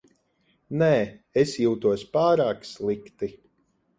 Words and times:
Nē, 0.81 0.87
es 1.41 1.51
jūtos 1.65 2.07
pārāk 2.17 2.65
slikti. 2.71 3.33